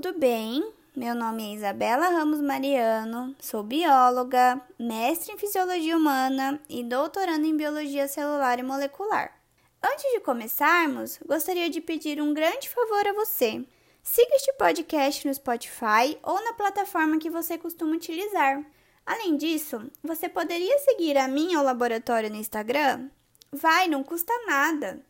tudo 0.00 0.18
bem? 0.18 0.72
Meu 0.96 1.14
nome 1.14 1.44
é 1.44 1.54
Isabela 1.54 2.08
Ramos 2.08 2.40
Mariano, 2.40 3.32
sou 3.38 3.62
bióloga, 3.62 4.60
mestre 4.76 5.32
em 5.32 5.38
fisiologia 5.38 5.96
humana 5.96 6.60
e 6.68 6.82
doutorando 6.82 7.46
em 7.46 7.56
biologia 7.56 8.08
celular 8.08 8.58
e 8.58 8.62
molecular. 8.64 9.32
Antes 9.80 10.04
de 10.12 10.18
começarmos, 10.18 11.20
gostaria 11.24 11.70
de 11.70 11.80
pedir 11.80 12.20
um 12.20 12.34
grande 12.34 12.68
favor 12.68 13.06
a 13.06 13.12
você. 13.12 13.64
Siga 14.02 14.34
este 14.34 14.52
podcast 14.54 15.28
no 15.28 15.32
Spotify 15.32 16.18
ou 16.24 16.42
na 16.42 16.54
plataforma 16.54 17.20
que 17.20 17.30
você 17.30 17.56
costuma 17.56 17.94
utilizar. 17.94 18.64
Além 19.06 19.36
disso, 19.36 19.80
você 20.02 20.28
poderia 20.28 20.76
seguir 20.80 21.16
a 21.16 21.28
ao 21.56 21.64
laboratório 21.64 22.30
no 22.30 22.36
Instagram? 22.36 23.08
Vai, 23.52 23.86
não 23.86 24.02
custa 24.02 24.32
nada 24.44 25.00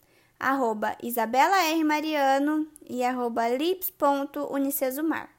arroba 0.44 0.94
Isabela 1.02 1.56
R. 1.70 1.82
Mariano 1.82 2.68
e 2.86 3.02
arroba 3.02 3.48
lips.unicesumar. 3.48 5.30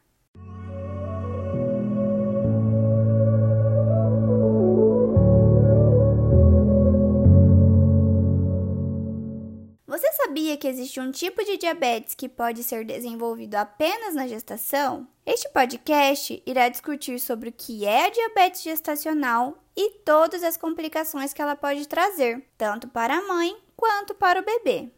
Você 9.85 10.11
sabia 10.13 10.57
que 10.57 10.67
existe 10.67 10.99
um 10.99 11.11
tipo 11.11 11.45
de 11.45 11.57
diabetes 11.57 12.15
que 12.15 12.27
pode 12.27 12.63
ser 12.63 12.83
desenvolvido 12.83 13.55
apenas 13.55 14.15
na 14.15 14.27
gestação? 14.27 15.07
Este 15.23 15.47
podcast 15.49 16.41
irá 16.47 16.67
discutir 16.67 17.19
sobre 17.19 17.49
o 17.49 17.53
que 17.53 17.85
é 17.85 18.07
a 18.07 18.09
diabetes 18.09 18.63
gestacional 18.63 19.55
e 19.77 19.99
todas 19.99 20.41
as 20.43 20.57
complicações 20.57 21.31
que 21.31 21.41
ela 21.41 21.55
pode 21.55 21.87
trazer, 21.87 22.43
tanto 22.57 22.87
para 22.87 23.15
a 23.15 23.27
mãe 23.27 23.55
quanto 23.75 24.15
para 24.15 24.39
o 24.39 24.45
bebê. 24.45 24.91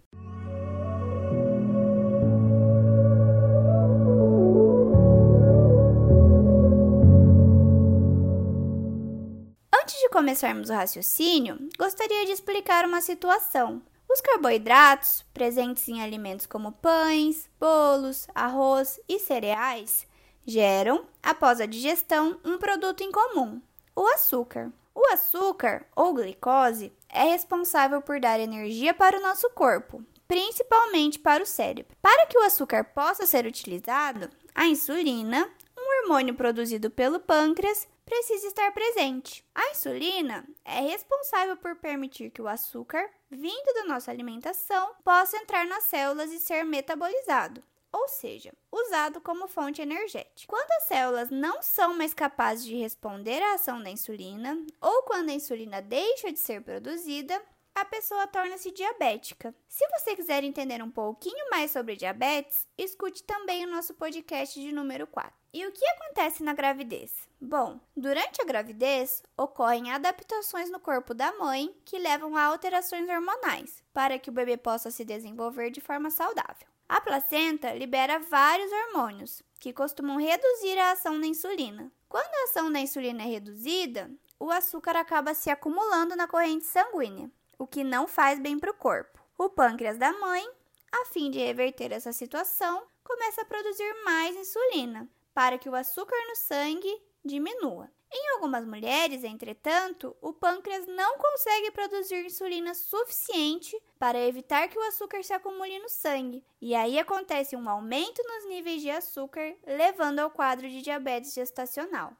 Antes 9.74 10.00
de 10.00 10.10
começarmos 10.10 10.70
o 10.70 10.74
raciocínio, 10.74 11.58
gostaria 11.78 12.26
de 12.26 12.32
explicar 12.32 12.86
uma 12.86 13.02
situação. 13.02 13.82
Os 14.10 14.22
carboidratos, 14.22 15.26
presentes 15.34 15.88
em 15.88 16.02
alimentos 16.02 16.46
como 16.46 16.72
pães, 16.72 17.50
bolos, 17.60 18.28
arroz 18.34 19.00
e 19.08 19.20
cereais, 19.20 20.08
geram, 20.46 21.06
após 21.22 21.60
a 21.60 21.66
digestão, 21.66 22.40
um 22.44 22.58
produto 22.58 23.02
em 23.02 23.12
comum, 23.12 23.62
o 23.96 24.08
açúcar. 24.08 24.72
O 25.00 25.14
açúcar, 25.14 25.86
ou 25.96 26.12
glicose, 26.12 26.92
é 27.08 27.26
responsável 27.26 28.02
por 28.02 28.20
dar 28.20 28.40
energia 28.40 28.96
para 28.96 29.20
o 29.20 29.22
nosso 29.22 29.48
corpo, 29.52 30.04
principalmente 30.28 31.20
para 31.20 31.44
o 31.44 31.46
cérebro. 31.46 31.96
Para 32.02 32.26
que 32.26 32.36
o 32.36 32.42
açúcar 32.42 32.84
possa 32.84 33.28
ser 33.28 33.46
utilizado, 33.46 34.28
a 34.56 34.66
insulina, 34.66 35.48
um 35.78 36.02
hormônio 36.02 36.34
produzido 36.34 36.90
pelo 36.90 37.20
pâncreas, 37.20 37.88
precisa 38.04 38.48
estar 38.48 38.72
presente. 38.72 39.46
A 39.54 39.70
insulina 39.70 40.44
é 40.66 40.80
responsável 40.80 41.56
por 41.58 41.76
permitir 41.76 42.32
que 42.32 42.42
o 42.42 42.48
açúcar, 42.48 43.08
vindo 43.30 43.74
da 43.76 43.84
nossa 43.84 44.10
alimentação, 44.10 44.96
possa 45.04 45.38
entrar 45.38 45.68
nas 45.68 45.84
células 45.84 46.32
e 46.32 46.40
ser 46.40 46.66
metabolizado 46.66 47.62
ou 47.92 48.08
seja, 48.08 48.54
usado 48.72 49.22
como 49.22 49.48
fonte 49.48 49.82
energética. 49.82 50.48
Quando 50.48 50.72
as 50.72 50.84
células 50.84 51.30
não 51.30 51.62
são 51.62 51.96
mais 51.96 52.14
capazes 52.14 52.66
de 52.66 52.76
responder 52.76 53.42
à 53.42 53.54
ação 53.54 53.82
da 53.82 53.90
insulina, 53.90 54.58
ou 54.82 55.04
quando 55.04 55.30
a 55.30 55.34
insulina 55.34 55.82
deixa 55.82 56.32
de 56.32 56.40
ser 56.40 56.62
produzida, 56.62 57.42
a 57.80 57.86
pessoa 57.86 58.26
torna-se 58.26 58.72
diabética. 58.72 59.54
Se 59.68 59.88
você 59.90 60.16
quiser 60.16 60.44
entender 60.44 60.82
um 60.82 60.90
pouquinho 60.90 61.48
mais 61.52 61.70
sobre 61.70 61.96
diabetes, 61.96 62.68
escute 62.76 63.24
também 63.24 63.66
o 63.66 63.70
nosso 63.70 63.94
podcast 63.94 64.60
de 64.60 64.72
número 64.72 65.06
4. 65.06 65.32
E 65.54 65.66
o 65.66 65.72
que 65.72 65.86
acontece 65.86 66.44
na 66.44 66.54
gravidez? 66.54 67.28
Bom, 67.40 67.80
durante 67.96 68.42
a 68.42 68.46
gravidez 68.46 69.22
ocorrem 69.38 69.92
adaptações 69.92 70.72
no 70.72 70.80
corpo 70.80 71.14
da 71.14 71.32
mãe 71.34 71.72
que 71.86 72.00
levam 72.00 72.36
a 72.36 72.46
alterações 72.46 73.08
hormonais 73.08 73.84
para 73.94 74.18
que 74.18 74.32
o 74.32 74.34
bebê 74.34 74.58
possa 74.58 74.90
se 74.90 75.06
desenvolver 75.06 75.70
de 75.70 75.80
forma 75.80 76.10
saudável. 76.10 76.68
A 76.90 77.02
placenta 77.02 77.74
libera 77.74 78.18
vários 78.18 78.72
hormônios 78.72 79.44
que 79.60 79.74
costumam 79.74 80.18
reduzir 80.18 80.78
a 80.80 80.92
ação 80.92 81.20
da 81.20 81.28
insulina. 81.28 81.92
Quando 82.08 82.34
a 82.34 82.44
ação 82.46 82.72
da 82.72 82.80
insulina 82.80 83.24
é 83.24 83.26
reduzida, 83.26 84.10
o 84.40 84.50
açúcar 84.50 84.96
acaba 84.96 85.34
se 85.34 85.50
acumulando 85.50 86.16
na 86.16 86.28
corrente 86.28 86.66
sanguínea, 86.66 87.30
o 87.58 87.68
que 87.68 87.84
não 87.84 88.08
faz 88.08 88.40
bem 88.40 88.58
para 88.58 88.72
o 88.72 88.76
corpo. 88.76 89.20
O 89.38 89.50
pâncreas 89.50 89.98
da 89.98 90.14
mãe, 90.14 90.48
a 90.92 91.06
fim 91.06 91.30
de 91.30 91.40
reverter 91.40 91.92
essa 91.92 92.14
situação, 92.14 92.84
começa 93.04 93.42
a 93.42 93.46
produzir 93.46 93.94
mais 94.06 94.36
insulina 94.36 95.10
para 95.34 95.58
que 95.58 95.70
o 95.70 95.76
açúcar 95.76 96.18
no 96.30 96.36
sangue 96.36 97.02
diminua. 97.24 97.92
Em 98.12 98.30
algumas 98.36 98.66
mulheres, 98.66 99.24
entretanto, 99.24 100.16
o 100.22 100.32
pâncreas 100.32 100.88
não 100.88 101.18
consegue 101.18 101.72
produzir 101.72 102.26
insulina 102.26 102.74
suficiente 102.74 103.78
para 104.00 104.20
evitar 104.20 104.70
que 104.70 104.80
o 104.80 104.88
açúcar 104.88 105.24
se 105.24 105.34
acumule 105.34 105.78
no 105.80 105.90
sangue, 105.90 106.44
e 106.62 106.74
aí 106.74 106.98
acontece 106.98 107.56
um 107.56 107.70
aumento 107.70 108.24
nos 108.24 108.48
níveis 108.48 108.82
de 108.82 108.90
açúcar, 108.90 109.56
levando 109.66 110.20
ao 110.20 110.32
quadro 110.32 110.70
de 110.70 110.82
diabetes 110.82 111.34
gestacional. 111.34 112.16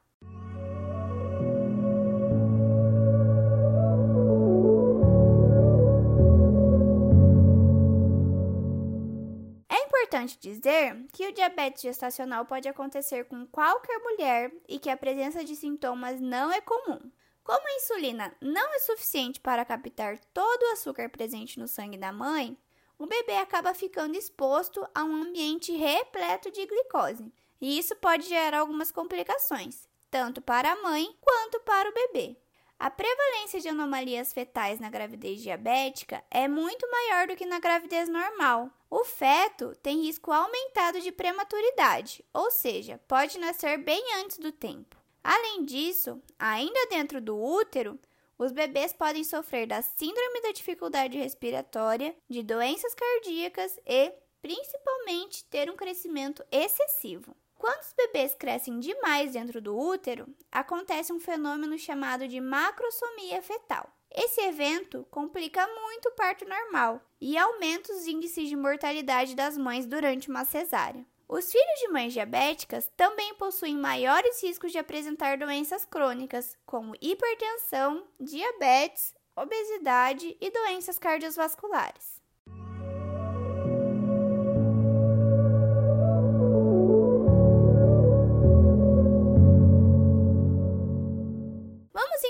Importante 10.18 10.38
dizer 10.40 11.06
que 11.12 11.26
o 11.26 11.32
diabetes 11.32 11.82
gestacional 11.82 12.44
pode 12.44 12.68
acontecer 12.68 13.24
com 13.24 13.46
qualquer 13.46 13.98
mulher 13.98 14.52
e 14.68 14.78
que 14.78 14.90
a 14.90 14.96
presença 14.96 15.44
de 15.44 15.54
sintomas 15.54 16.20
não 16.20 16.50
é 16.50 16.60
comum. 16.60 16.98
Como 17.44 17.66
a 17.66 17.74
insulina 17.76 18.34
não 18.40 18.74
é 18.74 18.78
suficiente 18.80 19.40
para 19.40 19.64
captar 19.64 20.18
todo 20.34 20.62
o 20.62 20.72
açúcar 20.72 21.08
presente 21.08 21.58
no 21.58 21.68
sangue 21.68 21.96
da 21.96 22.12
mãe, 22.12 22.58
o 22.98 23.06
bebê 23.06 23.36
acaba 23.36 23.72
ficando 23.72 24.16
exposto 24.16 24.86
a 24.94 25.04
um 25.04 25.22
ambiente 25.22 25.72
repleto 25.72 26.50
de 26.50 26.66
glicose, 26.66 27.32
e 27.60 27.78
isso 27.78 27.94
pode 27.96 28.28
gerar 28.28 28.58
algumas 28.58 28.90
complicações, 28.90 29.88
tanto 30.10 30.42
para 30.42 30.72
a 30.72 30.82
mãe 30.82 31.16
quanto 31.20 31.60
para 31.60 31.88
o 31.88 31.94
bebê. 31.94 32.36
A 32.78 32.90
prevalência 32.90 33.60
de 33.60 33.68
anomalias 33.68 34.32
fetais 34.32 34.78
na 34.78 34.88
gravidez 34.88 35.42
diabética 35.42 36.22
é 36.30 36.46
muito 36.46 36.88
maior 36.88 37.26
do 37.26 37.34
que 37.34 37.44
na 37.44 37.58
gravidez 37.58 38.08
normal. 38.08 38.70
O 38.88 39.04
feto 39.04 39.74
tem 39.82 40.02
risco 40.02 40.30
aumentado 40.30 41.00
de 41.00 41.10
prematuridade, 41.10 42.24
ou 42.32 42.52
seja, 42.52 43.00
pode 43.08 43.36
nascer 43.36 43.78
bem 43.78 44.00
antes 44.18 44.38
do 44.38 44.52
tempo. 44.52 44.96
Além 45.24 45.64
disso, 45.64 46.22
ainda 46.38 46.86
dentro 46.86 47.20
do 47.20 47.36
útero, 47.36 47.98
os 48.38 48.52
bebês 48.52 48.92
podem 48.92 49.24
sofrer 49.24 49.66
da 49.66 49.82
síndrome 49.82 50.40
da 50.40 50.52
dificuldade 50.52 51.18
respiratória, 51.18 52.14
de 52.30 52.44
doenças 52.44 52.94
cardíacas 52.94 53.76
e, 53.84 54.12
principalmente, 54.40 55.44
ter 55.46 55.68
um 55.68 55.74
crescimento 55.74 56.44
excessivo. 56.52 57.36
Quando 57.58 57.80
os 57.80 57.92
bebês 57.92 58.36
crescem 58.36 58.78
demais 58.78 59.32
dentro 59.32 59.60
do 59.60 59.76
útero, 59.76 60.32
acontece 60.50 61.12
um 61.12 61.18
fenômeno 61.18 61.76
chamado 61.76 62.28
de 62.28 62.40
macrosomia 62.40 63.42
fetal. 63.42 63.92
Esse 64.10 64.40
evento 64.40 65.04
complica 65.10 65.66
muito 65.66 66.08
o 66.08 66.12
parto 66.12 66.48
normal 66.48 67.02
e 67.20 67.36
aumenta 67.36 67.92
os 67.92 68.06
índices 68.06 68.48
de 68.48 68.54
mortalidade 68.54 69.34
das 69.34 69.58
mães 69.58 69.86
durante 69.86 70.30
uma 70.30 70.44
cesárea. 70.44 71.04
Os 71.28 71.50
filhos 71.50 71.80
de 71.80 71.88
mães 71.88 72.12
diabéticas 72.12 72.90
também 72.96 73.34
possuem 73.34 73.76
maiores 73.76 74.42
riscos 74.42 74.72
de 74.72 74.78
apresentar 74.78 75.36
doenças 75.36 75.84
crônicas, 75.84 76.56
como 76.64 76.94
hipertensão, 77.02 78.06
diabetes, 78.18 79.14
obesidade 79.36 80.36
e 80.40 80.50
doenças 80.50 80.98
cardiovasculares. 80.98 82.17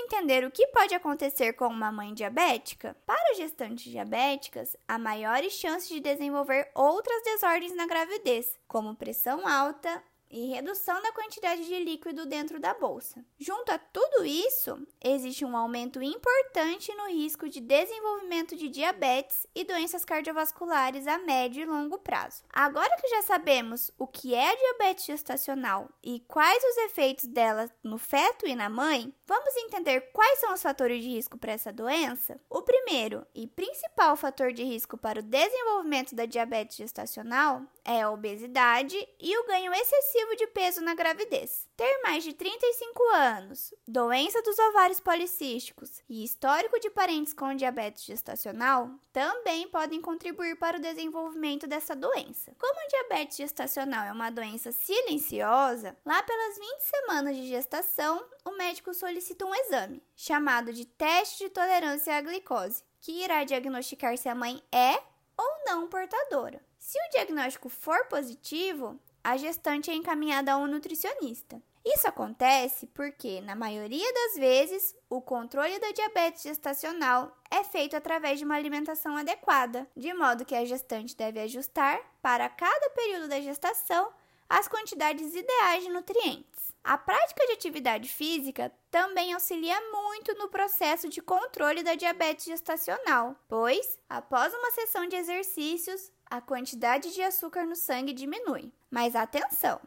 Entender 0.09 0.43
o 0.43 0.49
que 0.49 0.65
pode 0.67 0.95
acontecer 0.95 1.53
com 1.53 1.67
uma 1.67 1.91
mãe 1.91 2.15
diabética? 2.15 2.95
Para 3.05 3.35
gestantes 3.35 3.91
diabéticas, 3.91 4.75
há 4.87 4.97
maiores 4.97 5.53
chances 5.53 5.87
de 5.87 5.99
desenvolver 5.99 6.67
outras 6.73 7.21
desordens 7.23 7.75
na 7.75 7.85
gravidez, 7.85 8.57
como 8.67 8.95
pressão 8.95 9.47
alta, 9.47 10.03
e 10.29 10.47
redução 10.47 11.01
da 11.01 11.11
quantidade 11.11 11.65
de 11.65 11.83
líquido 11.83 12.25
dentro 12.25 12.59
da 12.59 12.73
bolsa. 12.73 13.23
Junto 13.37 13.71
a 13.71 13.77
tudo 13.77 14.25
isso, 14.25 14.77
existe 15.03 15.43
um 15.43 15.57
aumento 15.57 16.01
importante 16.01 16.93
no 16.95 17.07
risco 17.07 17.49
de 17.49 17.59
desenvolvimento 17.59 18.55
de 18.55 18.69
diabetes 18.69 19.47
e 19.55 19.63
doenças 19.63 20.05
cardiovasculares 20.05 21.07
a 21.07 21.17
médio 21.17 21.63
e 21.63 21.65
longo 21.65 21.97
prazo. 21.97 22.43
Agora 22.51 22.95
que 23.01 23.07
já 23.07 23.21
sabemos 23.23 23.91
o 23.97 24.05
que 24.05 24.35
é 24.35 24.51
a 24.51 24.55
diabetes 24.55 25.05
gestacional 25.05 25.89
e 26.03 26.19
quais 26.21 26.63
os 26.63 26.77
efeitos 26.77 27.25
dela 27.25 27.69
no 27.83 27.97
feto 27.97 28.45
e 28.45 28.55
na 28.55 28.69
mãe, 28.69 29.13
vamos 29.25 29.55
entender 29.55 30.01
quais 30.11 30.39
são 30.39 30.53
os 30.53 30.61
fatores 30.61 31.03
de 31.03 31.09
risco 31.09 31.37
para 31.37 31.53
essa 31.53 31.71
doença? 31.71 32.39
O 32.49 32.61
primeiro 32.61 33.25
e 33.33 33.47
principal 33.47 34.15
fator 34.15 34.51
de 34.51 34.63
risco 34.63 34.97
para 34.97 35.19
o 35.19 35.23
desenvolvimento 35.23 36.15
da 36.15 36.25
diabetes 36.25 36.77
gestacional 36.77 37.63
é 37.85 38.01
a 38.01 38.11
obesidade 38.11 38.97
e 39.19 39.37
o 39.37 39.45
ganho 39.45 39.73
excessivo 39.73 40.35
de 40.35 40.47
peso 40.47 40.81
na 40.81 40.93
gravidez. 40.93 41.67
Ter 41.75 42.01
mais 42.03 42.23
de 42.23 42.33
35 42.33 43.03
anos, 43.13 43.73
doença 43.87 44.41
dos 44.41 44.57
ovários 44.59 44.99
policísticos 44.99 46.01
e 46.09 46.23
histórico 46.23 46.79
de 46.79 46.89
parentes 46.89 47.33
com 47.33 47.55
diabetes 47.55 48.03
gestacional 48.03 48.91
também 49.11 49.67
podem 49.67 50.01
contribuir 50.01 50.57
para 50.57 50.77
o 50.77 50.81
desenvolvimento 50.81 51.67
dessa 51.67 51.95
doença. 51.95 52.53
Como 52.59 52.79
a 52.79 52.87
diabetes 52.87 53.37
gestacional 53.37 54.05
é 54.05 54.11
uma 54.11 54.29
doença 54.29 54.71
silenciosa, 54.71 55.97
lá 56.05 56.21
pelas 56.23 56.57
20 56.57 56.79
semanas 56.81 57.35
de 57.35 57.47
gestação, 57.47 58.23
o 58.45 58.51
médico 58.51 58.93
solicita 58.93 59.45
um 59.45 59.55
exame, 59.55 60.03
chamado 60.15 60.73
de 60.73 60.85
teste 60.85 61.45
de 61.45 61.49
tolerância 61.49 62.15
à 62.15 62.21
glicose, 62.21 62.83
que 63.01 63.23
irá 63.23 63.43
diagnosticar 63.43 64.17
se 64.17 64.27
a 64.27 64.35
mãe 64.35 64.61
é 64.71 65.01
ou 65.37 65.65
não 65.65 65.87
portadora. 65.87 66.61
Se 66.89 66.97
o 66.97 67.09
diagnóstico 67.11 67.69
for 67.69 68.07
positivo, 68.07 68.99
a 69.23 69.37
gestante 69.37 69.91
é 69.91 69.93
encaminhada 69.93 70.53
a 70.53 70.57
um 70.57 70.65
nutricionista. 70.65 71.61
Isso 71.85 72.07
acontece 72.07 72.87
porque, 72.87 73.41
na 73.41 73.55
maioria 73.55 74.11
das 74.11 74.37
vezes, 74.37 74.95
o 75.07 75.21
controle 75.21 75.77
da 75.77 75.91
diabetes 75.91 76.41
gestacional 76.41 77.31
é 77.51 77.63
feito 77.63 77.95
através 77.95 78.39
de 78.39 78.45
uma 78.45 78.55
alimentação 78.55 79.15
adequada, 79.15 79.87
de 79.95 80.11
modo 80.15 80.43
que 80.43 80.55
a 80.55 80.65
gestante 80.65 81.15
deve 81.15 81.39
ajustar, 81.41 82.01
para 82.23 82.49
cada 82.49 82.89
período 82.89 83.27
da 83.27 83.39
gestação, 83.39 84.11
as 84.49 84.67
quantidades 84.67 85.35
ideais 85.35 85.83
de 85.83 85.91
nutrientes. 85.91 86.73
A 86.83 86.97
prática 86.97 87.45
de 87.45 87.51
atividade 87.51 88.09
física 88.09 88.73
também 88.89 89.33
auxilia 89.33 89.79
muito 89.91 90.33
no 90.35 90.47
processo 90.47 91.07
de 91.07 91.21
controle 91.21 91.83
da 91.83 91.93
diabetes 91.93 92.45
gestacional, 92.45 93.35
pois, 93.47 93.99
após 94.09 94.51
uma 94.55 94.71
sessão 94.71 95.05
de 95.05 95.15
exercícios, 95.15 96.11
a 96.29 96.39
quantidade 96.39 97.13
de 97.13 97.21
açúcar 97.21 97.65
no 97.65 97.75
sangue 97.75 98.13
diminui. 98.13 98.71
Mas 98.89 99.15
atenção! 99.15 99.79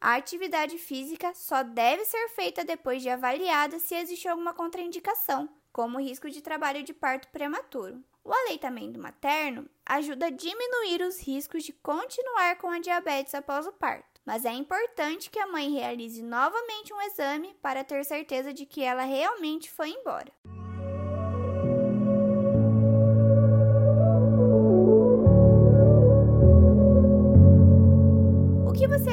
A 0.00 0.14
atividade 0.14 0.78
física 0.78 1.34
só 1.34 1.62
deve 1.62 2.04
ser 2.06 2.28
feita 2.28 2.64
depois 2.64 3.02
de 3.02 3.10
avaliada 3.10 3.78
se 3.78 3.94
existe 3.94 4.26
alguma 4.26 4.54
contraindicação, 4.54 5.48
como 5.72 6.00
risco 6.00 6.30
de 6.30 6.40
trabalho 6.40 6.82
de 6.82 6.94
parto 6.94 7.28
prematuro. 7.28 8.02
O 8.24 8.32
aleitamento 8.32 8.98
materno 8.98 9.68
ajuda 9.84 10.26
a 10.26 10.30
diminuir 10.30 11.02
os 11.02 11.20
riscos 11.20 11.64
de 11.64 11.72
continuar 11.72 12.56
com 12.56 12.68
a 12.68 12.78
diabetes 12.78 13.34
após 13.34 13.66
o 13.66 13.72
parto, 13.72 14.20
mas 14.24 14.44
é 14.44 14.52
importante 14.52 15.30
que 15.30 15.38
a 15.38 15.46
mãe 15.46 15.70
realize 15.70 16.22
novamente 16.22 16.94
um 16.94 17.00
exame 17.02 17.54
para 17.60 17.84
ter 17.84 18.04
certeza 18.04 18.54
de 18.54 18.64
que 18.64 18.82
ela 18.82 19.02
realmente 19.02 19.70
foi 19.70 19.90
embora. 19.90 20.32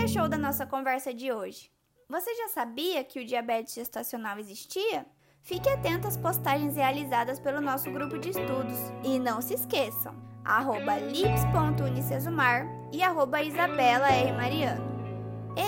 Achou 0.07 0.29
da 0.29 0.37
nossa 0.37 0.65
conversa 0.65 1.13
de 1.13 1.33
hoje? 1.33 1.69
Você 2.07 2.33
já 2.33 2.47
sabia 2.47 3.03
que 3.03 3.19
o 3.19 3.25
diabetes 3.25 3.73
gestacional 3.73 4.39
existia? 4.39 5.05
Fique 5.41 5.67
atento 5.67 6.07
às 6.07 6.15
postagens 6.15 6.77
realizadas 6.77 7.41
pelo 7.41 7.59
nosso 7.59 7.91
grupo 7.91 8.17
de 8.17 8.29
estudos 8.29 8.77
e 9.03 9.19
não 9.19 9.41
se 9.41 9.55
esqueçam, 9.55 10.15
arroba 10.45 10.97
lips.unicesumar 10.97 12.65
e 12.93 13.03
arroba 13.03 13.43
Isabela 13.43 14.07
R. 14.07 14.31
Mariano. 14.31 14.97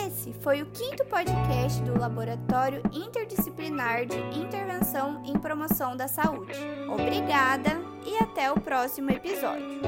Esse 0.07 0.31
foi 0.31 0.62
o 0.62 0.71
quinto 0.71 1.03
podcast 1.06 1.81
do 1.81 2.00
Laboratório 2.00 2.81
Interdisciplinar 2.94 4.06
de 4.06 4.19
Intervenção 4.39 5.21
em 5.25 5.38
Promoção 5.38 5.97
da 5.97 6.07
Saúde. 6.07 6.57
Obrigada 6.88 7.71
e 8.06 8.15
até 8.24 8.50
o 8.50 8.59
próximo 8.62 9.12
episódio. 9.12 9.81